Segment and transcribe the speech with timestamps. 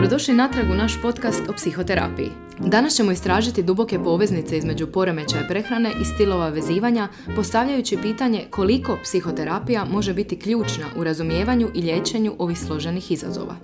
[0.00, 2.30] Dobrodošli natrag u naš podcast o psihoterapiji.
[2.58, 9.84] Danas ćemo istražiti duboke poveznice između poremećaja prehrane i stilova vezivanja, postavljajući pitanje koliko psihoterapija
[9.84, 13.56] može biti ključna u razumijevanju i liječenju ovih složenih izazova.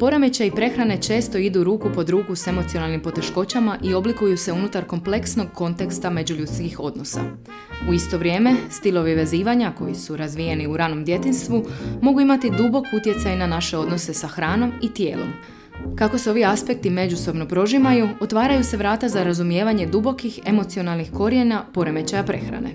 [0.00, 5.46] Poremećaj prehrane često idu ruku pod ruku s emocionalnim poteškoćama i oblikuju se unutar kompleksnog
[5.54, 7.20] konteksta međuljudskih odnosa.
[7.90, 11.64] U isto vrijeme, stilovi vezivanja koji su razvijeni u ranom djetinstvu
[12.02, 15.32] mogu imati dubok utjecaj na naše odnose sa hranom i tijelom.
[15.96, 22.22] Kako se ovi aspekti međusobno prožimaju, otvaraju se vrata za razumijevanje dubokih emocionalnih korijena poremećaja
[22.22, 22.74] prehrane.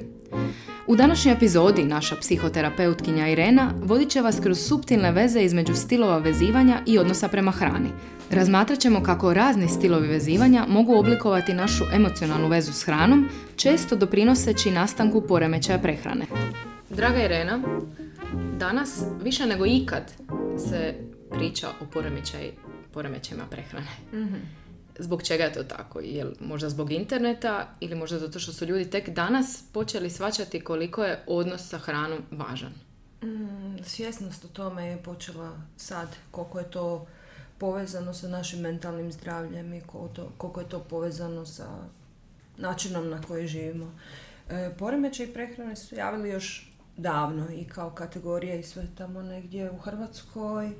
[0.87, 6.81] U današnjoj epizodi naša psihoterapeutkinja Irena vodit će vas kroz suptilne veze između stilova vezivanja
[6.85, 7.89] i odnosa prema hrani.
[8.31, 14.71] Razmatrat ćemo kako razni stilovi vezivanja mogu oblikovati našu emocionalnu vezu s hranom, često doprinoseći
[14.71, 16.25] nastanku poremećaja prehrane.
[16.89, 17.59] Draga Irena,
[18.57, 20.13] danas više nego ikad
[20.69, 20.93] se
[21.31, 22.51] priča o poremećaju
[22.97, 23.91] poremećajima prehrane.
[24.13, 24.35] mm
[24.99, 25.99] Zbog čega je to tako?
[25.99, 31.03] Jel možda zbog interneta ili možda zato što su ljudi tek danas počeli svačati koliko
[31.03, 32.73] je odnos sa hranom važan?
[33.23, 37.07] Mm, svjesnost o tome je počela sad, koliko je to
[37.57, 39.81] povezano sa našim mentalnim zdravljem i
[40.37, 41.67] koliko, je to povezano sa
[42.57, 43.91] načinom na koji živimo.
[44.49, 49.77] E, poremećaj prehrane su javili još davno i kao kategorije i sve tamo negdje u
[49.77, 50.71] Hrvatskoj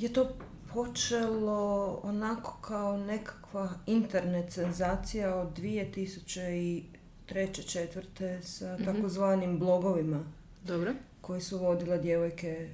[0.00, 0.28] je to
[0.74, 6.82] počelo onako kao nekakva internet senzacija od 2003.
[7.66, 8.84] četvrte sa mhm.
[8.84, 10.24] takozvanim blogovima.
[10.62, 10.92] Dobro.
[11.20, 12.68] Koji su vodile djevojke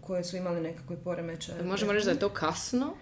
[0.00, 1.62] koje su imale nekakve poremećaje.
[1.62, 2.94] Možemo reći da je to kasno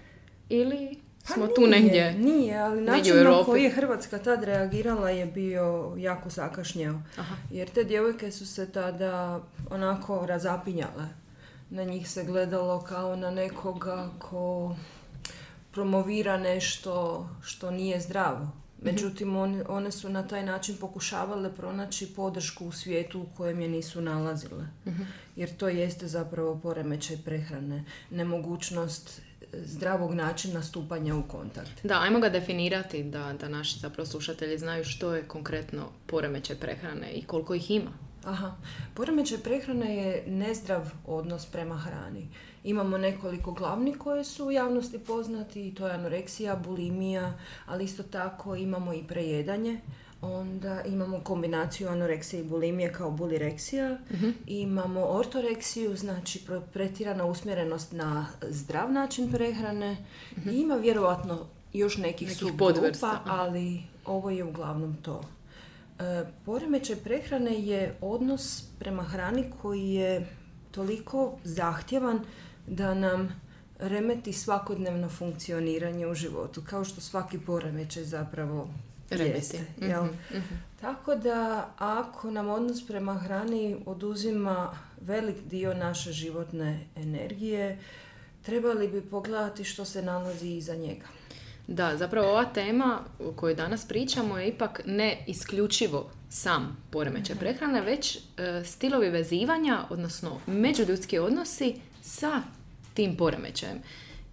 [0.48, 2.14] ili pa smo nije, tu negdje?
[2.14, 7.00] Nije, ali način na koji je Hrvatska tad reagirala je bio jako zakašnjeo.
[7.50, 11.08] Jer te djevojke su se tada onako razapinjale
[11.70, 14.76] na njih se gledalo kao na nekoga ko
[15.72, 18.44] promovira nešto što nije zdravo.
[18.44, 18.86] Mhm.
[18.90, 19.36] Međutim,
[19.68, 24.66] one su na taj način pokušavale pronaći podršku u svijetu u kojem je nisu nalazile.
[24.86, 25.02] Mhm.
[25.36, 27.84] Jer to jeste zapravo poremećaj prehrane.
[28.10, 29.20] Nemogućnost
[29.52, 31.84] zdravog načina stupanja u kontakt.
[31.84, 37.12] Da, ajmo ga definirati da, da naši zapravo slušatelji znaju što je konkretno poremećaj prehrane
[37.12, 38.07] i koliko ih ima.
[38.24, 38.56] Aha.
[38.94, 42.28] Poremećaj prehrane je nezdrav odnos prema hrani.
[42.64, 48.56] Imamo nekoliko glavnih koje su u javnosti poznati, to je anoreksija, bulimija, ali isto tako
[48.56, 49.80] imamo i prejedanje.
[50.20, 53.98] Onda imamo kombinaciju anoreksije i bulimije kao bulireksija.
[54.10, 59.96] uh Imamo ortoreksiju, znači pretirana usmjerenost na zdrav način prehrane.
[60.36, 65.22] uh I ima vjerojatno još nekih, nekih subgrupa, ali ovo je uglavnom to.
[65.98, 70.26] E, poremećaj prehrane je odnos prema hrani koji je
[70.70, 72.20] toliko zahtjevan
[72.66, 73.40] da nam
[73.78, 78.68] remeti svakodnevno funkcioniranje u životu, kao što svaki poremećaj zapravo
[79.10, 79.64] jeste.
[79.80, 80.04] Jel?
[80.04, 80.54] Mhm, mhm.
[80.80, 87.78] Tako da ako nam odnos prema hrani oduzima velik dio naše životne energije,
[88.42, 91.06] trebali bi pogledati što se nalazi iza njega.
[91.68, 97.40] Da, zapravo ova tema o kojoj danas pričamo je ipak ne isključivo sam poremećaj mhm.
[97.40, 98.20] prehrane, već e,
[98.64, 102.42] stilovi vezivanja, odnosno međuljudski odnosi sa
[102.94, 103.78] tim poremećajem.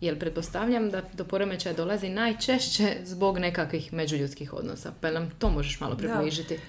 [0.01, 4.93] Jer pretpostavljam da do poremećaja dolazi najčešće zbog nekakvih međuljudskih odnosa.
[5.01, 6.53] Pa nam to možeš malo približiti?
[6.53, 6.59] E,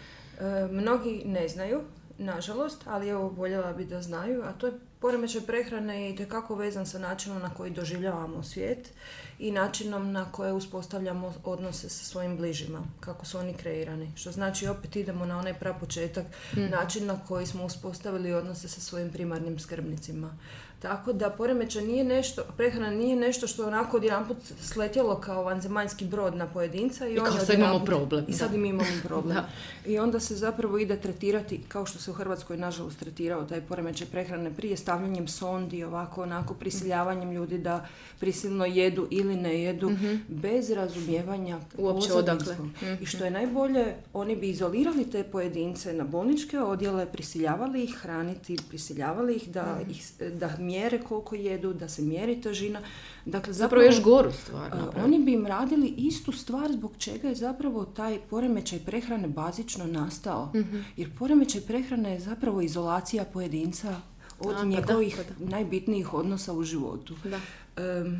[0.71, 1.81] mnogi ne znaju,
[2.19, 6.87] nažalost, ali evo voljela bi da znaju, a to je poremećaj prehrane je itekako vezan
[6.87, 8.93] sa načinom na koji doživljavamo svijet
[9.38, 14.12] i načinom na koje uspostavljamo odnose sa svojim bližima, kako su oni kreirani.
[14.16, 16.26] Što znači opet idemo na onaj prapočetak,
[16.56, 16.60] mm.
[16.70, 20.38] način na koji smo uspostavili odnose sa svojim primarnim skrbnicima.
[20.78, 26.04] Tako da poremećaj nije nešto, prehrana nije nešto što je onako odjedanput sletjelo kao vanzemaljski
[26.04, 28.25] brod na pojedinca i, I kao sad imamo problem.
[28.28, 29.36] I sad im imamo problem.
[29.86, 34.06] I onda se zapravo ide tretirati, kao što se u Hrvatskoj nažalost tretirao taj poremećaj
[34.06, 37.86] prehrane prije stavljanjem sondi, ovako onako prisiljavanjem ljudi da
[38.21, 40.15] prisilno jedu ili ne jedu, mhm.
[40.28, 42.56] bez razumijevanja uopće odakle.
[43.00, 48.56] I što je najbolje, oni bi izolirali te pojedince na bolničke odjele, prisiljavali ih hraniti,
[48.68, 49.91] prisiljavali ih da, mhm.
[49.91, 52.80] ih, da mjere koliko jedu, da se mjeri težina.
[53.24, 54.72] Dakle, zapravo, još goru stvar.
[55.04, 60.53] Oni bi im radili istu stvar zbog čega je zapravo taj poremećaj prehrane bazično nastao.
[60.54, 64.01] mm Jer poremećaj prehrane je zapravo izolacija pojedinca
[64.41, 67.15] od A, njegovih pa najbitnijih odnosa u životu.
[67.24, 67.41] Da.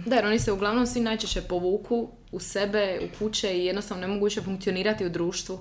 [0.07, 4.13] da, jer oni se uglavnom svi najčešće povuku u sebe, u kuće i jednostavno ne
[4.13, 5.59] mogu više funkcionirati u društvu.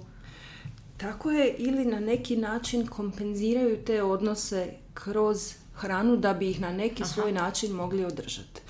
[0.97, 6.71] Tako je, ili na neki način kompenziraju te odnose kroz hranu da bi ih na
[6.71, 8.61] neki svoj način mogli održati.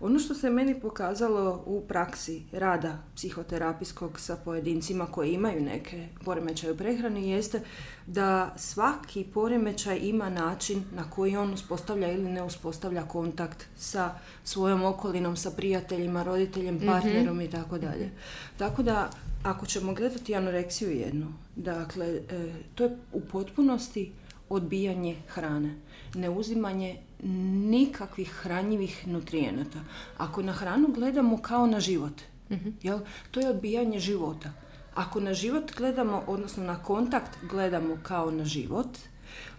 [0.00, 6.72] Ono što se meni pokazalo u praksi rada psihoterapijskog sa pojedincima koji imaju neke poremećaje
[6.72, 7.60] u prehrani jeste
[8.06, 14.14] da svaki poremećaj ima način na koji on uspostavlja ili ne uspostavlja kontakt sa
[14.44, 16.86] svojom okolinom, sa prijateljima, roditeljem, Mhm.
[16.86, 18.10] partnerom i tako dalje.
[18.58, 19.10] Tako da
[19.42, 24.12] ako ćemo gledati anoreksiju jednu, dakle, e, to je u potpunosti
[24.50, 25.74] odbijanje hrane,
[26.14, 26.96] neuzimanje
[27.70, 29.78] nikakvih hranjivih nutrijenata.
[30.18, 32.22] Ako na hranu gledamo kao na život,
[32.82, 32.98] jel,
[33.30, 34.52] to je odbijanje života.
[34.94, 38.98] Ako na život gledamo, odnosno na kontakt gledamo kao na život,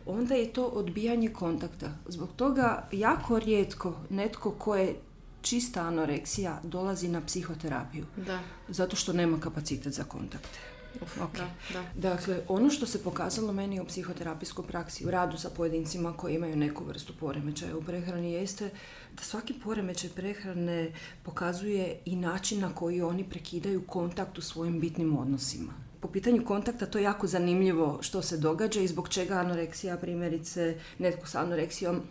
[0.05, 1.91] onda je to odbijanje kontakta.
[2.07, 4.95] Zbog toga jako rijetko netko ko je
[5.41, 8.05] čista anoreksija dolazi na psihoterapiju.
[8.17, 8.39] Da.
[8.69, 10.59] Zato što nema kapacitet za kontakte.
[11.01, 11.37] Uf, Ok.
[11.37, 12.09] da, da.
[12.09, 16.55] Dakle, ono što se pokazalo meni u psihoterapijskoj praksi, u radu sa pojedincima koji imaju
[16.55, 18.69] neku vrstu poremećaja u prehrani, jeste
[19.13, 20.91] da svaki poremećaj prehrane
[21.23, 25.73] pokazuje i način na koji oni prekidaju kontakt u svojim bitnim odnosima.
[25.99, 30.75] Po pitanju kontakta to je jako zanimljivo što se događa i zbog čega anoreksija, primjerice,
[30.97, 32.01] netko sa anoreksijom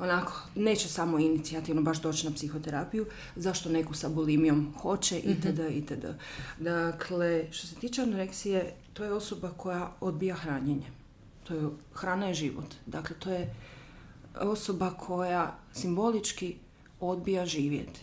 [0.00, 3.06] onako, neće samo inicijativno baš doći na psihoterapiju,
[3.36, 6.04] zašto neku sa bulimijom hoće, itd., itd.
[6.58, 10.86] Dakle, što se tiče anoreksije, to je osoba koja odbija hranjenje.
[11.44, 12.74] To je, hrana je život.
[12.86, 13.54] Dakle, to je
[14.40, 16.56] osoba koja simbolički
[17.00, 18.00] odbija živjeti.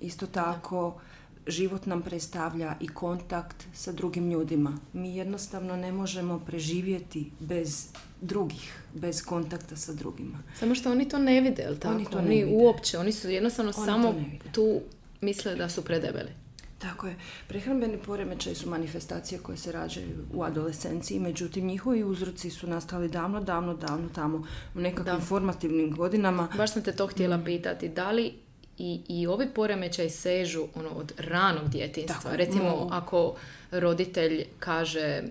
[0.00, 1.00] Isto tako,
[1.46, 4.78] život nam predstavlja i kontakt sa drugim ljudima.
[4.92, 7.88] Mi jednostavno ne možemo preživjeti bez
[8.20, 10.38] drugih, bez kontakta sa drugima.
[10.58, 11.94] Samo što oni to ne vide, jel tako?
[11.94, 12.56] Oni to ne vide.
[12.56, 14.14] uopće, oni su jednostavno Oni samo
[14.52, 14.80] tu
[15.20, 16.30] misle da su predebeli.
[16.78, 17.16] Tako je.
[17.48, 23.40] Prehrambeni poremećaji su manifestacije koje se rađaju u adolescenciji, međutim njihovi uzroci su nastali davno,
[23.40, 25.20] davno, davno tamo u nekakvim Da.
[25.20, 26.48] formativnim godinama.
[26.56, 27.44] Baš sam te to htjela Mm.
[27.44, 28.32] pitati, da li
[28.78, 32.22] i, i ovi poremećaji sežu ono, od ranog djetinstva?
[32.22, 32.88] Tako Recimo, mogu.
[32.92, 33.36] ako
[33.70, 35.22] roditelj kaže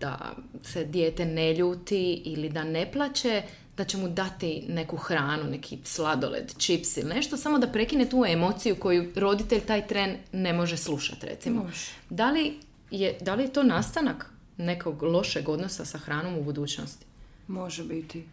[0.00, 0.32] da
[0.62, 3.42] se dijete ne ljuti ili da ne plaće,
[3.76, 8.24] da će mu dati neku hranu, neki sladoled, čips ili nešto, samo da prekine tu
[8.28, 11.62] emociju koju roditelj taj tren ne može slušati, recimo.
[11.62, 11.90] Može.
[12.10, 12.54] Da li
[12.90, 17.06] je, da li je to nastanak nekog lošeg odnosa sa hranom u budućnosti?
[17.48, 18.24] Može biti.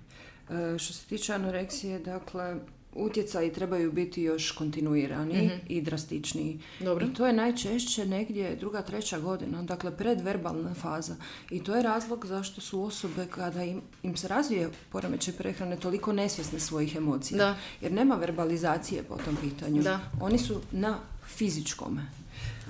[0.50, 2.56] E, što se tiče anoreksije, dakle,
[2.96, 6.60] utjecaji trebaju biti još kontinuirani i drastičniji.
[6.80, 7.06] Dobro.
[7.06, 11.16] I to je najčešće negdje druga, treća godina, dakle predverbalna faza.
[11.50, 16.14] I to je razlog zašto su osobe kada im, im se razvije poremećaj prehrane toliko
[16.14, 17.38] nesvjesne svojih emocija.
[17.38, 17.56] Da.
[17.82, 19.82] Jer nema verbalizacije po tom pitanju.
[19.82, 20.00] Da.
[20.22, 22.02] Oni su na fizičkome.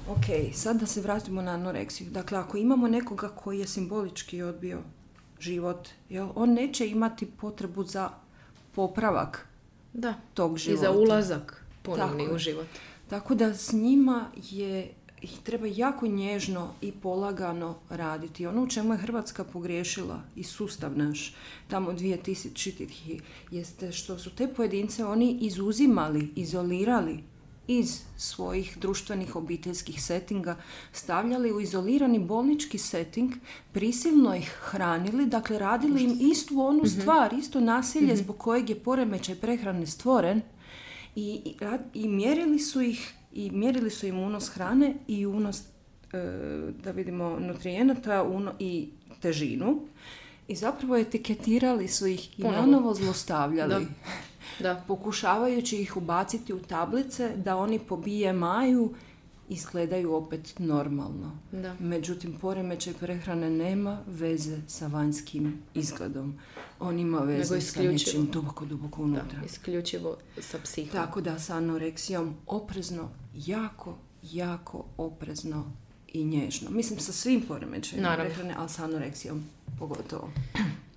[0.08, 2.10] Ok, sad da se vratimo na anoreksiju.
[2.10, 4.80] Dakle, ako imamo nekoga koji je simbolički odbio
[5.40, 8.10] život, jel, on neće imati potrebu za
[8.72, 9.51] popravak
[9.94, 10.14] Da.
[10.34, 10.82] tog I života.
[10.82, 12.68] za ulazak ponovni Tako u život.
[13.10, 18.48] Tako da s njima je ih treba jako nježno i polagano raditi.
[18.48, 21.36] Ono u čemu je Hrvatska pogriješila i sustav naš
[21.68, 23.20] tamo 2000
[23.52, 27.24] jeste što su te pojedince oni izuzimali, izolirali
[27.80, 30.56] iz svojih društvenih obiteljskih settinga,
[30.94, 33.34] stavljali u izolirani bolnički setting,
[33.72, 39.36] prisilno ih hranili, dakle radili im istu onu stvar, isto nasilje zbog kojeg je poremećaj
[39.36, 40.42] prehrane stvoren
[41.16, 41.56] i, i,
[41.94, 45.66] i mjerili su ih i mjerili su im unos hrane i unos e,
[46.84, 49.80] da vidimo nutrijenata uno, i težinu
[50.48, 52.62] i zapravo etiketirali su ih i Ponovo.
[52.62, 53.82] nanovo zlostavljali Da.
[54.88, 58.94] Pokušavajući ih ubaciti u tablice da oni po BMI-u
[59.50, 61.38] izgledaju opet normalno.
[61.52, 61.76] Da.
[61.80, 66.40] Međutim, poremećaj prehrane nema veze sa vanjskim izgledom.
[66.80, 69.40] On ima veze sa nečim duboko, duboko Da, unutra.
[69.46, 70.92] isključivo sa psihom.
[70.92, 75.72] Tako da sa anoreksijom oprezno, jako, jako oprezno
[76.08, 76.70] i nježno.
[76.70, 79.44] Mislim sa svim poremećajima prehrane, ali sa anoreksijom
[79.80, 80.30] pogotovo.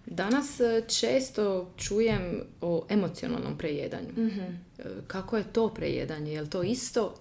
[0.06, 4.12] Danas e, često čujem o emocionalnom prejedanju.
[4.16, 4.40] Mhm.
[4.40, 6.32] E, Kako je to prejedanje?
[6.32, 7.14] Je li to isto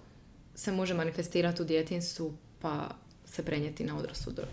[0.54, 2.88] se može manifestirati u djetinstvu pa
[3.26, 4.44] se prenijeti na odraslu dob?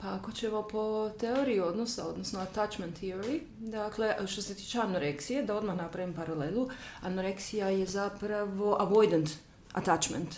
[0.00, 5.54] Pa ako ćemo po teoriji odnosa, odnosno attachment theory, dakle što se tiče anoreksije, da
[5.54, 6.68] odmah napravim paralelu,
[7.00, 9.30] anoreksija je zapravo avoidant
[9.72, 10.36] attachment,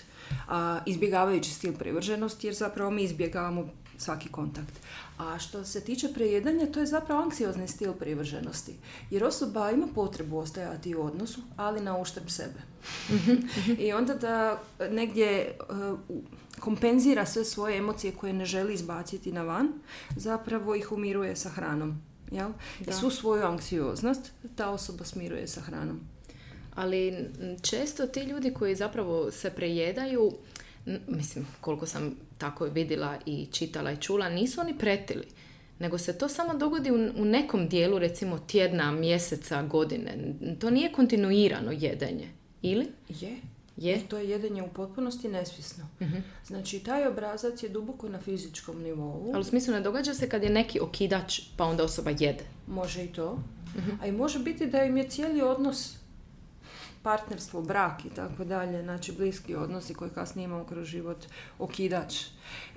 [0.48, 3.68] a, izbjegavajući stil privrženosti jer zapravo mi izbjegavamo
[4.02, 4.80] svaki kontakt.
[5.18, 8.74] A što se tiče prejedanja, to je zapravo anksiozni stil privrženosti.
[9.10, 12.60] Jer osoba ima potrebu ostajati u odnosu, ali na uštrb sebe.
[13.78, 15.98] I onda da negdje uh,
[16.60, 19.68] kompenzira sve svoje emocije koje ne želi izbaciti na van,
[20.16, 22.02] zapravo ih umiruje sa hranom.
[22.30, 22.50] Jel?
[22.80, 26.00] I svu svoju anksioznost ta osoba smiruje sa hranom.
[26.74, 27.28] Ali
[27.62, 30.32] često ti ljudi koji zapravo se prejedaju,
[31.08, 35.26] mislim, koliko sam tako vidjela i čitala i čula, nisu oni pretili.
[35.78, 40.34] Nego se to samo dogodi u, nekom dijelu, recimo tjedna, mjeseca, godine.
[40.58, 42.28] To nije kontinuirano jedenje.
[42.62, 42.86] Ili?
[43.08, 43.36] Je.
[43.76, 44.00] Je?
[44.08, 45.88] To je jedenje u potpunosti nesvisno.
[46.00, 46.08] uh
[46.46, 49.30] Znači, taj obrazac je duboko na fizičkom nivou.
[49.34, 52.44] Ali u smislu ne događa se kad je neki okidač pa onda osoba jede.
[52.66, 53.32] Može i to.
[53.76, 55.96] uh A i može biti da im je cijeli odnos
[57.02, 61.26] partnerstvo, brak i tako dalje, znači bliski odnosi koje kasnije imamo kroz život,
[61.58, 62.14] okidač.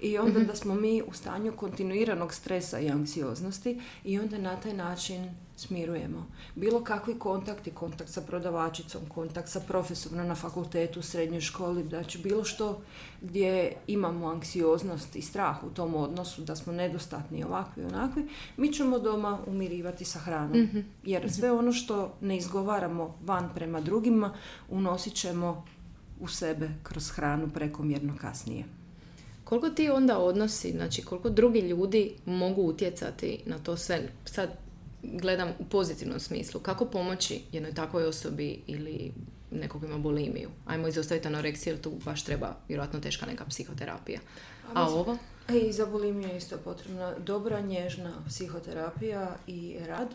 [0.01, 0.47] I onda mhm.
[0.47, 6.25] da smo mi u stanju kontinuiranog stresa i anksioznosti i onda na taj način smirujemo.
[6.55, 12.43] Bilo kakvi kontakti, kontakt sa prodavačicom, kontakt sa profesorom na fakultetu, srednjoj školi, znači bilo
[12.43, 12.81] što
[13.21, 18.73] gdje imamo anksioznost i strah u tom odnosu da smo nedostatni ovakvi i onakvi, mi
[18.73, 20.61] ćemo doma umirivati sa hranom.
[20.61, 20.79] Mhm.
[21.03, 24.33] Jer sve ono što ne izgovaramo van prema drugima,
[24.69, 25.65] unosit ćemo
[26.19, 28.65] u sebe kroz hranu prekomjerno kasnije.
[29.43, 34.09] Koliko ti onda odnosi, znači koliko drugi ljudi mogu utjecati na to sve?
[34.25, 34.64] Sad
[35.13, 36.59] gledam u pozitivnom smislu.
[36.59, 39.11] Kako pomoći jednoj takvoj osobi ili
[39.51, 40.49] nekog ima bulimiju?
[40.65, 44.19] Ajmo izostaviti anoreksiju jer tu baš treba vjerojatno teška neka psihoterapija.
[44.73, 45.17] A, A ovo?
[45.49, 50.07] I za bulimiju je isto potrebna dobra, nježna psihoterapija i rad.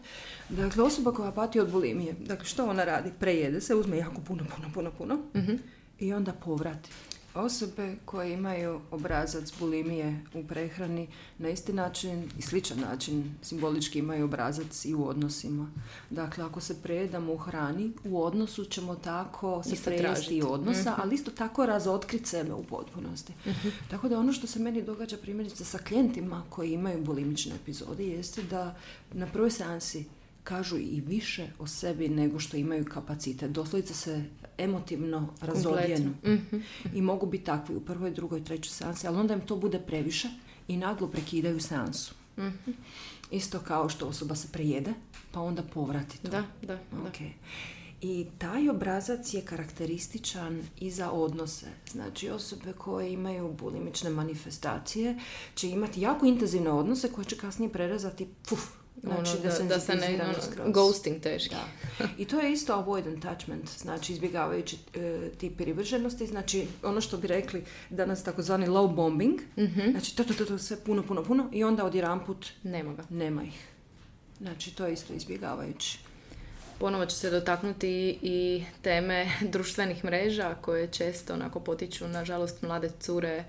[0.49, 3.11] Dakle, osoba koja pati od bulimije, dakle, što ona radi?
[3.19, 5.61] Prejede se, uzme jako puno, puno, puno, puno uh
[6.01, 6.91] i onda povrati.
[7.35, 11.09] Osobe koje imaju obrazac bulimije u prehrani
[11.39, 15.71] na isti način i sličan način simbolički imaju obrazac i u odnosima.
[16.11, 21.01] Dakle, ako se prejedamo u hrani, u odnosu ćemo tako se prejesti i odnosa, mhm.
[21.01, 23.33] ali isto tako razotkriti sebe u potpunosti.
[23.47, 23.69] Mhm.
[23.91, 28.43] Tako da ono što se meni događa primjerice sa klijentima koji imaju bulimične epizode jeste
[28.43, 28.77] da
[29.13, 30.05] na prvoj seansi
[30.45, 33.51] kažu i više o sebi nego što imaju kapacitet.
[33.51, 34.25] Doslovce se
[34.59, 36.15] emotivno razodjenu.
[36.25, 36.57] Mhm.
[36.95, 40.29] I mogu biti takvi u prvoj, drugoj, trećoj seansi, ali onda im to bude previše
[40.69, 42.15] i naglo prekidaju seansu.
[42.39, 42.71] Mhm.
[43.31, 44.95] Isto kao što osoba se prejede,
[45.33, 46.29] pa onda povrati to.
[46.29, 47.31] Da, da, okay.
[48.03, 51.67] I taj obrazac je karakterističan i za odnose.
[51.93, 55.19] Znači osobe koje imaju bulimične manifestacije
[55.55, 58.61] će imati jako intenzivne odnose koje će kasnije prerezati puf,
[59.03, 60.21] Znači ono, da, da, da se ne,
[60.59, 61.55] ono, ghosting teški.
[62.19, 67.27] I to je isto avoidant attachment, znači izbjegavajući e, tip privrženosti, znači ono što bi
[67.27, 71.49] rekli danas takozvani low bombing, mm znači to, to, to, to, sve puno, puno, puno
[71.53, 73.03] i onda odjedanput nema ga.
[73.11, 73.67] Nema ih.
[74.41, 75.99] Znači to je isto izbjegavajući.
[76.79, 83.45] Ponovo će se dotaknuti i teme društvenih mreža koje često onako potiču, nažalost, mlade cure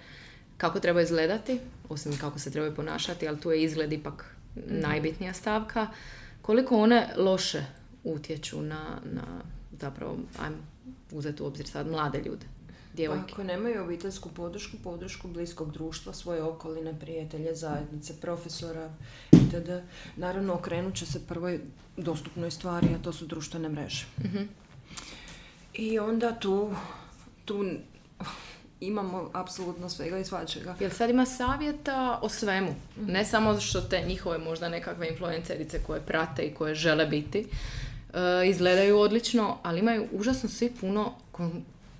[0.57, 5.87] kako treba izgledati, osim kako se trebaju ponašati, ali tu je izgled ipak najbitnija stavka,
[6.41, 7.65] koliko one loše
[8.03, 9.41] utječu na, na
[9.71, 10.57] zapravo, ajmo
[11.11, 12.45] uzeti u obzir sad, mlade ljude,
[12.93, 13.33] djevojke.
[13.33, 18.89] Ako nemaju obiteljsku podršku, podršku bliskog društva, svoje okoline, prijatelje, zajednice, profesora
[19.31, 19.69] itd.
[20.15, 21.59] Naravno, okrenut će se prvoj
[21.97, 24.05] dostupnoj stvari, a to su društvene mreže.
[24.19, 24.43] Mhm.
[25.73, 26.73] I onda tu,
[27.45, 27.65] tu
[28.81, 30.75] imamo apsolutno svega i svačega.
[30.79, 32.75] Jel sad ima savjeta o svemu?
[32.97, 33.11] Mhm.
[33.11, 38.15] Ne samo što te njihove možda nekakve influencerice koje prate i koje žele biti uh,
[38.45, 41.13] izgledaju odlično, ali imaju užasno svi puno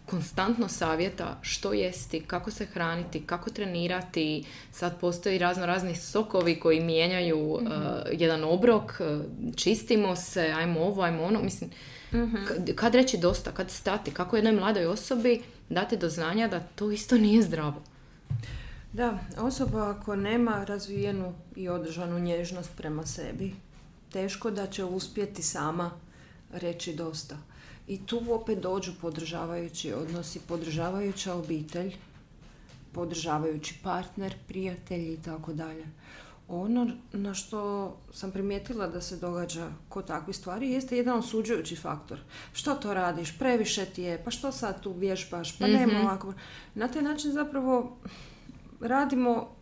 [0.06, 4.44] konstantno savjeta što jesti, kako se hraniti, kako trenirati.
[4.72, 7.74] Sad postoji razno razni sokovi koji mijenjaju mhm.
[8.12, 9.02] jedan obrok,
[9.56, 11.42] čistimo se, ajmo ovo, ajmo ono.
[11.42, 11.70] Mislim,
[12.14, 12.36] mhm.
[12.76, 17.18] kad reći dosta, kad stati, kako jednoj mladoj osobi dati do znanja da to isto
[17.18, 17.82] nije zdravo.
[18.94, 23.54] Da, osoba ako nema razvijenu i održanu nježnost prema sebi,
[24.12, 25.92] teško da će uspjeti sama
[26.54, 27.38] reći dosta.
[27.88, 31.96] I tu opet dođu podržavajući odnosi, podržavajuća obitelj,
[32.92, 35.86] podržavajući partner, prijatelji i tako dalje.
[36.48, 42.20] Ono na što sam primijetila da se događa kod takvih stvari jeste jedan osuđujući faktor.
[42.54, 43.40] Što to radiš?
[43.40, 46.34] Previše ti je, pa što sad tu vježbaš, pa nema mm ovako.
[46.76, 47.98] Na taj način zapravo
[48.80, 49.56] radimo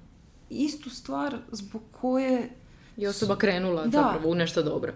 [0.50, 2.50] istu stvar zbog koje...
[2.98, 3.90] Je osoba krenula da.
[3.90, 4.94] zapravo u nešto dobro.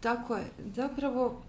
[0.00, 0.44] Tako je.
[0.74, 1.42] Zapravo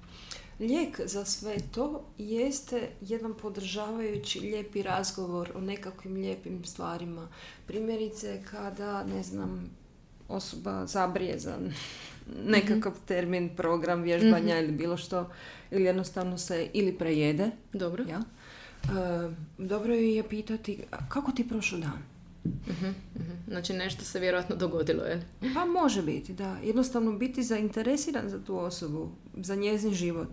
[0.64, 7.28] Lijek za sve to jeste jedan podržavajući lijepi razgovor o nekakvim lijepim stvarima.
[7.68, 9.70] Primjerice kada, ne znam,
[10.30, 11.58] osoba zabrije za
[12.56, 13.06] nekakav mhm.
[13.06, 14.64] termin, program vježbanja mhm.
[14.64, 15.30] ili bilo što,
[15.72, 17.52] ili jednostavno se ili prejede.
[17.74, 18.06] Dobro.
[18.10, 18.22] Ja?
[18.84, 22.14] E, dobro je pitati kako ti prošao dan.
[22.46, 22.92] Mhm.
[23.48, 26.58] Znači nešto se vjerojatno dogodilo, je Pa može biti, da.
[26.64, 30.30] Jednostavno biti zainteresiran za tu osobu, za njezin život.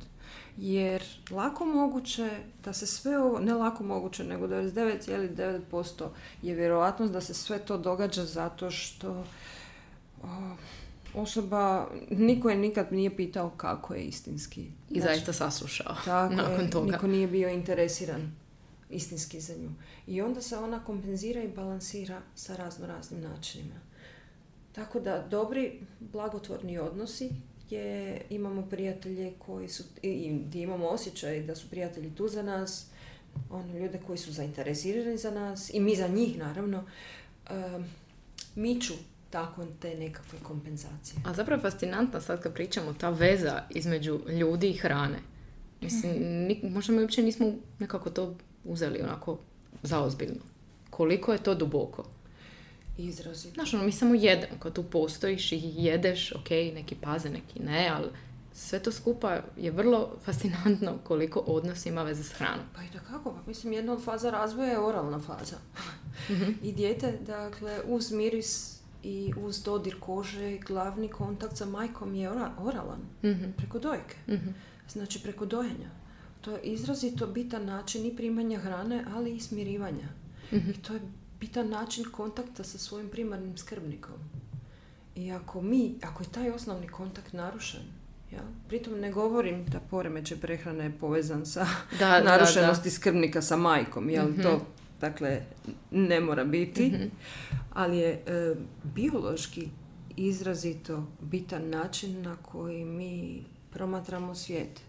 [0.56, 2.30] Jer lako moguće
[2.64, 6.06] da se sve ovo, ne lako moguće, nego 99,9%
[6.42, 9.24] je vjerojatnost da se sve to događa zato što
[11.14, 14.60] osoba, niko je nikad nije pitao kako je istinski.
[14.90, 16.92] I znači, zaista saslušao tako nakon toga.
[16.92, 18.32] Niko nije bio interesiran
[18.90, 19.70] istinski za nju.
[20.06, 23.80] I onda se ona kompenzira i balansira sa razno raznim načinima.
[24.73, 27.30] Tako da dobri blagotvorni odnosi
[27.66, 32.87] gdje imamo prijatelje koji su, i gdje imamo osjećaj da su prijatelji tu za nas,
[33.50, 36.85] ono, ljude koji su zainteresirani za nas i mi za njih naravno,
[37.50, 37.85] um,
[38.54, 38.94] miču
[39.30, 41.23] tako te nekakve kompenzacije.
[41.26, 45.18] A zapravo je fascinantna sad kad pričamo ta veza između ljudi i hrane.
[45.80, 49.38] Mislim, mm možda mi uopće nismo nekako to uzeli onako
[49.82, 50.40] zaozbiljno.
[50.90, 52.04] Koliko je to duboko?
[52.98, 53.54] Izrazito.
[53.54, 57.90] Znaš, ono, mi samo jedemo, kad tu postojiš i jedeš, ok, neki paze, neki ne,
[57.94, 58.08] ali
[58.52, 62.64] sve to skupa je vrlo fascinantno koliko odnos ima veze s hranom.
[62.74, 65.56] Pa i da kako, pa mislim jedna od faza razvoja je oralna faza.
[66.30, 66.50] Mhm.
[66.62, 73.00] I dijete, dakle, uz miris i uz dodir kože, glavni kontakt sa majkom je oralan,
[73.22, 74.16] mm preko dojke.
[74.28, 74.54] mm
[74.88, 75.90] Znači preko dojenja.
[76.40, 80.09] To je izrazito bitan način i primanja hrane, ali i smirivanja.
[80.52, 81.00] mm I to je
[81.40, 84.14] bitan način kontakta sa svojim primarnim skrbnikom.
[85.16, 87.82] I ako mi, ako je taj osnovni kontakt narušen,
[88.32, 91.66] ja, pritom ne govorim da poremećaj prehrane je povezan sa
[91.99, 94.61] da, narušenosti skrbnika sa majkom, jel mm to
[95.00, 95.42] dakle
[95.90, 97.04] ne mora biti, mhm.
[97.73, 98.54] ali je e,
[98.94, 99.68] biološki
[100.16, 104.80] izrazito bitan način na koji mi promatramo svijet.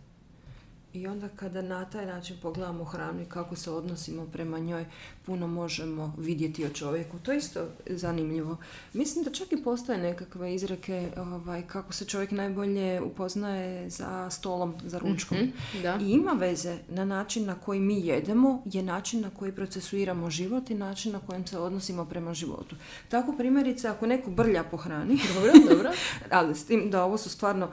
[0.94, 4.86] I onda kada na taj način pogledamo hranu i kako se odnosimo prema njoj,
[5.26, 7.20] puno možemo vidjeti o čovjeku.
[7.20, 8.58] To je isto zanimljivo.
[8.94, 14.76] Mislim da čak i postoje nekakve izreke ovaj, kako se čovjek najbolje upoznaje za stolom,
[14.86, 15.38] za ručkom.
[15.38, 15.98] Mhm, da.
[16.02, 20.70] I ima veze na način na koji mi jedemo, je način na koji procesuiramo život
[20.70, 22.76] i način na kojem se odnosimo prema životu.
[23.10, 25.92] Tako primjerice, ako neko brlja po hrani, dobro, dobro.
[26.40, 27.70] ali s tim da ovo su stvarno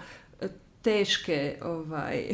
[0.88, 2.24] teške ovaj...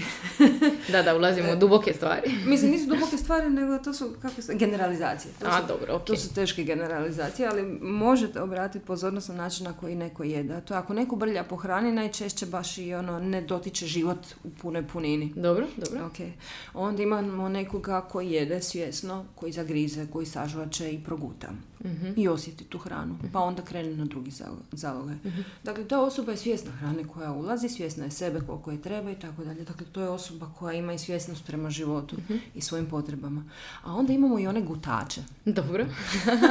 [0.92, 2.30] da, da, ulazimo u duboke stvari.
[2.50, 5.32] Mislim, nisu duboke stvari, nego to su kako se, generalizacije.
[5.40, 9.72] To A, su, dobro, To su teške generalizacije, ali možete obratiti pozornost na način na
[9.72, 10.60] koji neko jede.
[10.60, 14.88] To ako neko brlja po hrani, najčešće baš i ono ne dotiče život u punoj
[14.88, 15.32] punini.
[15.36, 16.10] Dobro, dobro.
[16.14, 16.30] Okay.
[16.74, 21.48] Onda imamo nekoga koji jede svjesno, koji zagrize, koji sažvače i proguta.
[21.84, 22.12] Mhm.
[22.16, 23.18] I osjeti tu hranu.
[23.32, 24.30] Pa onda krene na drugi
[24.72, 25.14] zaloge.
[25.24, 25.40] Mhm.
[25.64, 29.14] Dakle, ta osoba je svjesna hrane koja ulazi, svjesna je sebe koliko je treba i
[29.14, 29.64] tako dalje.
[29.64, 32.16] Dakle, to je osoba koja ima i svjesnost prema životu
[32.54, 33.44] i svojim potrebama.
[33.82, 35.22] A onda imamo i one gutače.
[35.44, 35.86] Dobro.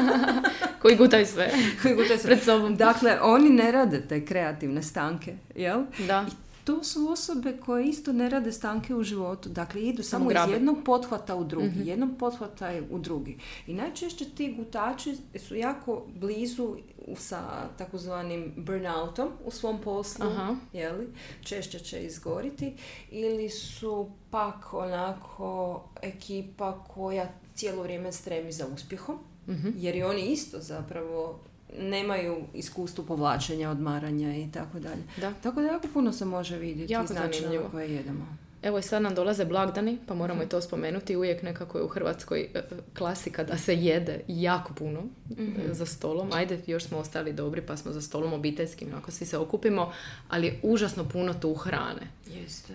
[0.82, 1.52] Koji gutaju sve.
[1.82, 2.28] Koji gutaju sve.
[2.28, 2.76] Pred sobom.
[2.76, 5.84] Dakle, oni ne rade te kreativne stanke, jel?
[6.08, 6.26] Da.
[6.28, 9.49] I to su osobe koje isto ne rade stanke u životu.
[9.49, 11.80] Dakle, idu samo, iz jednog pothvata u drugi.
[11.80, 13.38] mm Jednog pothvata u drugi.
[13.67, 16.76] I najčešće ti gutači su jako blizu
[17.15, 20.26] sa takozvanim burnoutom u svom poslu.
[20.26, 20.56] Aha.
[20.73, 21.08] Jeli?
[21.43, 22.73] Češće će izgoriti.
[23.12, 29.19] Ili su pak onako ekipa koja cijelo vrijeme stremi za uspjehom.
[29.47, 29.69] Mhm.
[29.76, 31.39] Jer i oni isto zapravo
[31.80, 35.04] nemaju iskustvo povlačenja, odmaranja i tako dalje.
[35.18, 35.34] Da.
[35.44, 37.30] Tako da jako puno se može vidjeti jako na
[37.72, 38.38] koje jedemo.
[38.64, 41.16] Evo i sad nam dolaze blagdani, pa moramo i to spomenuti.
[41.16, 42.62] Uvijek nekako je u Hrvatskoj e,
[42.98, 46.30] klasika da se jede jako puno mm za stolom.
[46.34, 49.94] Ajde, još smo ostali dobri pa smo za stolom obiteljskim, ako svi se okupimo,
[50.30, 52.08] ali je užasno puno tu hrane.
[52.28, 52.74] Jeste.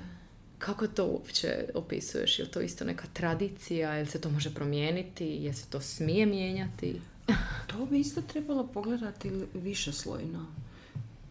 [0.59, 2.39] Kako to uopće opisuješ?
[2.39, 3.95] Je li to isto neka tradicija?
[3.95, 5.25] Je li se to može promijeniti?
[5.27, 7.01] Je se to smije mijenjati?
[7.67, 10.47] To bi isto trebalo pogledati više slojno.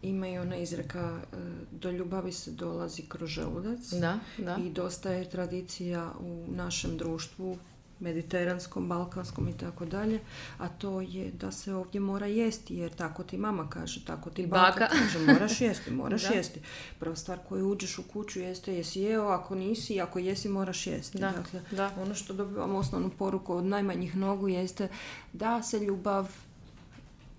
[0.01, 1.37] Ima i ona izreka e,
[1.71, 3.79] do ljubavi se dolazi kroz želudac.
[3.91, 4.57] Da, da.
[4.65, 7.57] I dosta je tradicija u našem društvu
[7.99, 10.19] mediteranskom, balkanskom i tako dalje,
[10.57, 14.47] a to je da se ovdje mora jesti, jer tako ti mama kaže, tako ti
[14.47, 16.59] baka, kaže, moraš jesti, moraš jesti.
[16.99, 21.17] Prva stvar koju uđeš u kuću jeste jesi jeo, ako nisi, ako jesi moraš jesti.
[21.17, 21.91] Da, dakle, da.
[22.01, 24.87] ono što dobivamo osnovnu poruku od najmanjih nogu jeste
[25.33, 26.27] da se ljubav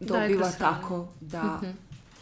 [0.00, 1.70] dobiva tako da mhm.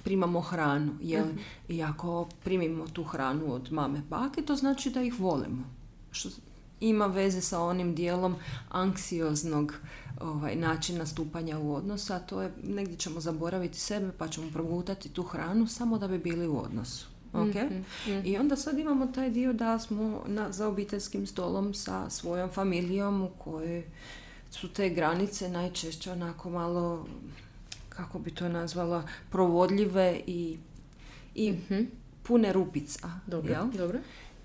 [0.05, 0.93] primamo hranu.
[1.01, 1.25] Jel?
[1.25, 1.31] uh
[1.69, 5.65] I ako primimo tu hranu od mame bake, to znači da ih volimo.
[6.11, 6.31] Što
[6.81, 8.37] ima veze sa onim dijelom
[8.69, 9.75] anksioznog
[10.21, 15.09] ovaj, načina stupanja u odnosu, a to je negdje ćemo zaboraviti sebe pa ćemo progutati
[15.09, 17.07] tu hranu samo da bi bili u odnosu.
[17.33, 17.71] Okay?
[18.07, 22.51] mm I onda sad imamo taj dio da smo na, za obiteljskim stolom sa svojom
[22.51, 23.85] familijom u kojoj
[24.51, 27.07] su te granice najčešće onako malo,
[27.89, 30.59] kako bi to nazvala, provodljive i,
[31.35, 31.81] i Mhm.
[32.23, 33.11] pune rupica.
[33.27, 33.71] Dobro, jel?
[33.79, 33.99] dobro.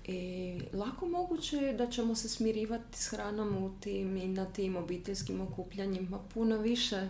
[0.06, 4.76] I lako moguće je da ćemo se smirivati s hranom u tim i na tim
[4.76, 7.08] obiteljskim okupljanjima puno više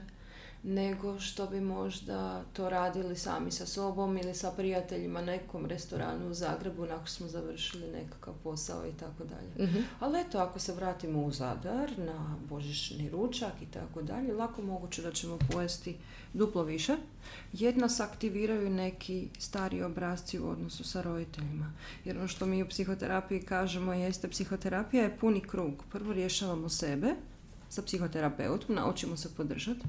[0.63, 6.31] nego što bi možda to radili sami sa sobom ili sa prijateljima na nekom restoranu
[6.31, 9.69] u Zagrebu nakon smo završili nekakav posao i tako dalje.
[9.69, 9.83] Mhm.
[10.01, 15.03] Ali eto, ako se vratimo u Zadar na božićni ručak i tako dalje, lako moguće
[15.03, 15.97] da ćemo pojesti
[16.33, 16.97] duplo više,
[17.53, 21.73] jer nas aktiviraju neki stari obrazci u odnosu sa roditeljima.
[22.05, 25.85] Jer ono što mi u psihoterapiji kažemo jeste psihoterapija je puni krug.
[25.93, 27.15] Prvo rješavamo sebe,
[27.73, 29.81] sa psihoterapeutom, naučimo se podržati,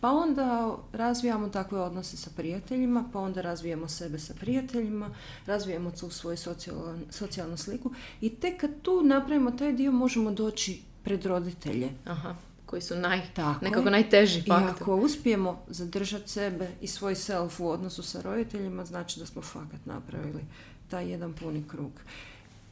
[0.00, 5.10] pa onda razvijamo takve odnose sa prijateljima, pa onda razvijamo sebe sa prijateljima,
[5.46, 10.82] razvijemo tu svoju socijalnu, socijalnu sliku i tek kad tu napravimo taj dio možemo doći
[11.04, 11.88] pred roditelje.
[12.04, 12.34] Aha,
[12.66, 13.90] koji su naj, Tako nekako je.
[13.90, 14.70] najteži I faktor.
[14.82, 19.86] ako uspijemo zadržati sebe i svoj self u odnosu sa roditeljima, znači da smo fakat
[19.86, 20.44] napravili
[20.88, 21.92] taj jedan puni krug.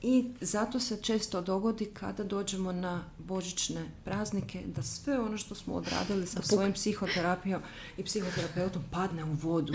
[0.03, 5.75] I zato se često dogodi kada dođemo na božićne praznike da sve ono što smo
[5.75, 7.63] odradili sa svojim psihoterapijom
[7.97, 9.73] i psihoterapeutom padne u vodu.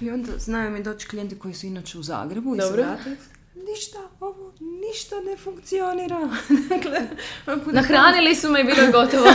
[0.00, 2.66] I onda znaju mi doći klijenti koji su inače u Zagrebu i se
[3.70, 6.20] ništa, ovo ništa ne funkcionira.
[6.68, 7.00] dakle,
[7.72, 9.26] Nahranili su me i bilo gotovo.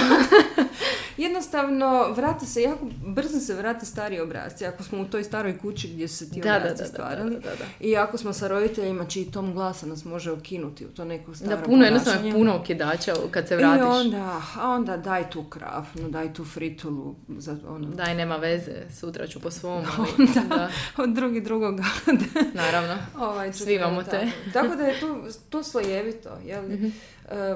[1.22, 4.66] Jednostavno, vrate se, jako brzo se vrate stari obrazci.
[4.66, 7.30] Ako smo u toj staroj kući gdje su se ti Da, obrazci da, da, stvarali.
[7.32, 7.66] da, da, da.
[7.80, 11.50] I ako smo sa roditeljima čiji tom glasa nas može okinuti u to neko staro
[11.52, 12.34] Da, puno jednostavno ponašanje.
[12.34, 13.84] puno okidača kad se I vratiš.
[13.86, 17.16] onda, a onda daj tu krafnu, daj tu fritulu.
[17.30, 17.88] Za ono.
[17.88, 19.84] Daj, nema veze, sutra ću po svom.
[19.98, 20.70] ali- Da.
[20.98, 21.84] Od drugi drugoga.
[22.54, 22.98] naravno.
[23.18, 24.18] ovaj, Svi imamo tako.
[24.18, 24.32] te.
[24.54, 25.18] Tako da je to,
[25.50, 26.30] to slojevito.
[26.46, 26.64] Jel?
[26.64, 26.86] Mhm.
[27.32, 27.56] E,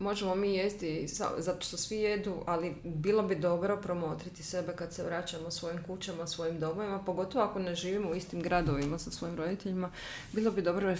[0.00, 1.06] možemo mi jesti
[1.38, 6.26] zato što svi jedu, ali bilo bi dobro promotriti sebe kad se vraćamo svojim kućama,
[6.26, 9.90] svojim domovima, pogotovo ako ne živimo u istim gradovima sa svojim roditeljima.
[10.32, 10.94] Bilo bi dobro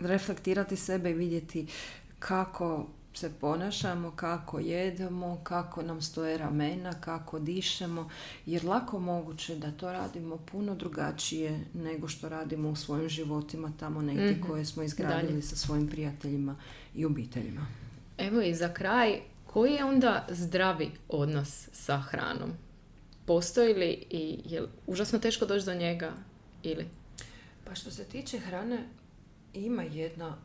[0.00, 1.66] reflektirati sebe i vidjeti
[2.18, 8.10] kako se ponašamo, kako jedemo, kako nam stoje ramena, kako dišemo,
[8.46, 14.02] jer lako moguće da to radimo puno drugačije nego što radimo u svojim životima tamo
[14.02, 14.42] negdje Mhm.
[14.42, 15.42] koje smo izgradili Dalje.
[15.42, 16.56] sa svojim prijateljima
[16.94, 17.66] i obiteljima.
[18.18, 22.52] Evo i za kraj, koji je onda zdravi odnos sa hranom?
[23.26, 26.12] Postoji li i je li užasno teško doći do njega
[26.62, 26.86] ili?
[27.64, 28.88] Pa što se tiče hrane,
[29.54, 30.36] ima jedna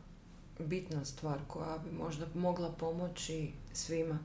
[0.58, 4.18] bitna stvar koja bi možda mogla pomoći svima.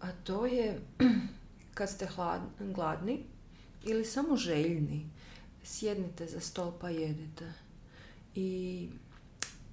[0.00, 0.80] A to je
[1.74, 3.22] kad ste hlad- gladni
[3.84, 5.10] ili samo željni,
[5.64, 7.52] sjednite za stol pa jedite.
[8.34, 8.88] I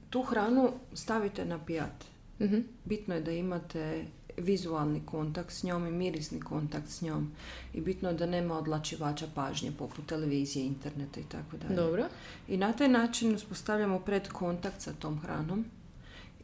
[0.10, 2.13] tu hranu stavite na pijat.
[2.40, 2.60] Mhm.
[2.86, 4.06] Bitno je da imate
[4.38, 7.32] vizualni kontakt s njom i mirisni kontakt s njom.
[7.74, 11.76] I bitno je da nema odlačivača pažnje poput televizije, interneta i tako dalje.
[11.76, 12.06] Dobro.
[12.48, 15.66] I na taj način uspostavljamo pred kontakt sa tom hranom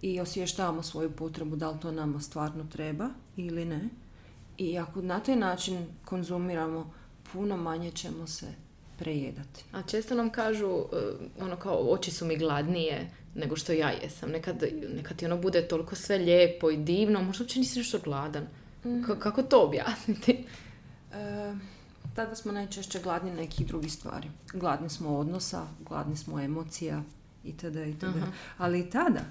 [0.01, 3.89] i osvještavamo svoju potrebu da li to nama stvarno treba ili ne.
[4.57, 6.93] I ako na taj način konzumiramo,
[7.33, 8.53] puno manje ćemo se
[8.99, 9.63] prejedati.
[9.71, 10.87] A često nam kažu, uh,
[11.39, 14.29] ono kao, oči su mi gladnije nego što ja jesam.
[14.29, 14.63] Nekad,
[14.95, 18.47] nekad ti ono bude toliko sve lijepo i divno, možda uopće nisi nešto gladan.
[18.83, 20.37] Ka- kako to objasniti?
[21.13, 21.53] E,
[22.15, 24.27] tada smo najčešće gladni nekih drugih stvari.
[24.53, 27.03] Gladni smo odnosa, gladni smo emocija
[27.43, 27.75] itd.
[27.75, 28.03] itd.
[28.03, 28.31] Aha.
[28.57, 29.21] Ali i tada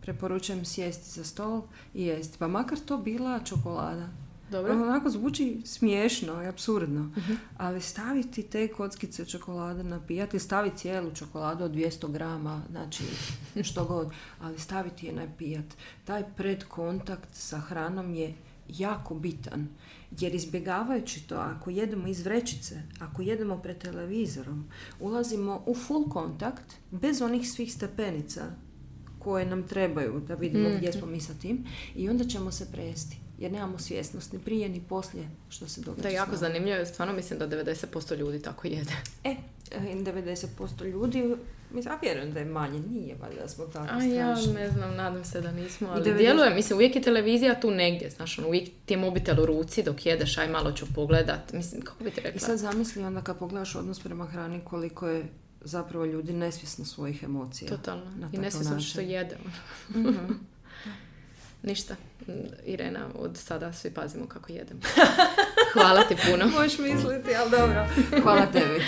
[0.00, 1.62] preporučujem sjesti za stol
[1.94, 2.38] i jesti.
[2.38, 4.08] Pa makar to bila čokolada.
[4.52, 4.72] Dobro.
[4.72, 7.10] Onako zvuči smiješno i apsurdno,
[7.56, 13.04] ali staviti te kockice čokolade na pijat ili staviti cijelu čokoladu od 200 grama, znači
[13.68, 14.10] što god,
[14.40, 15.64] ali staviti je na pijat.
[16.04, 18.34] Taj predkontakt sa hranom je
[18.68, 19.68] jako bitan,
[20.20, 24.64] jer izbjegavajući to, ako jedemo iz vrećice, ako jedemo pred televizorom,
[25.00, 28.42] ulazimo u full kontakt bez onih svih stepenica
[29.18, 30.76] koje nam trebaju da vidimo Mhm.
[30.76, 31.64] gdje smo mi sa tim
[31.96, 36.02] i onda ćemo se prejesti jer nemamo svjesnost ni prije ni poslije što se događa
[36.02, 36.86] Da, jako zanimljivo.
[36.86, 38.92] Stvarno mislim da 90% ljudi tako jede.
[39.24, 39.36] E,
[39.70, 41.34] e, 90% ljudi,
[41.70, 45.24] mislim, a vjerujem da je manje, nije valjda smo tako A ja ne znam, nadam
[45.24, 48.48] se da nismo, I ali 90 djeluje, mislim, uvijek je televizija tu negdje, znaš, ono,
[48.48, 52.10] uvijek ti je mobitel u ruci dok jedeš, aj malo ću pogledat, mislim, kako bi
[52.10, 52.40] ti I rekla?
[52.40, 55.24] sad zamisli onda kad pogledaš odnos prema hrani koliko je
[55.60, 57.68] zapravo ljudi nesvjesno svojih emocija.
[57.68, 58.04] Totalno.
[58.04, 59.36] na I takav ne sjećam što jede.
[59.90, 60.32] Mhm.
[61.62, 61.96] Ništa.
[62.64, 64.80] Irena, od sada svi pazimo kako jedemo.
[65.72, 66.46] Hvala ti puno.
[66.46, 67.86] Možeš misliti, ali dobro.
[68.22, 68.82] Hvala tebi.